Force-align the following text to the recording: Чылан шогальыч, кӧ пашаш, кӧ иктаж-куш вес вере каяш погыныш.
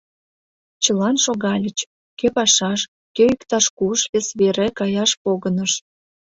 Чылан 0.83 1.15
шогальыч, 1.23 1.79
кӧ 2.19 2.27
пашаш, 2.35 2.81
кӧ 3.15 3.23
иктаж-куш 3.33 3.99
вес 4.11 4.27
вере 4.39 4.67
каяш 4.79 5.11
погыныш. 5.23 5.71